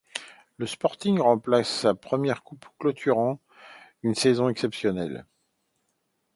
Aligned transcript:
Le 0.57 0.65
Sporting, 0.65 1.19
remporte 1.19 1.61
sa 1.65 1.93
première 1.93 2.41
coupe 2.41 2.65
clôturant 2.79 3.39
une 4.01 4.15
saison 4.15 4.49
exceptionnelle. 4.49 5.27